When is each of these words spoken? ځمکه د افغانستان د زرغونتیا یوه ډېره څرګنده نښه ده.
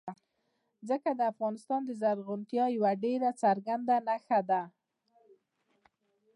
ځمکه 0.87 1.11
د 1.15 1.21
افغانستان 1.31 1.81
د 1.85 1.91
زرغونتیا 2.01 2.65
یوه 2.77 2.91
ډېره 3.03 3.29
څرګنده 3.41 3.95
نښه 4.07 4.39
ده. 4.49 4.61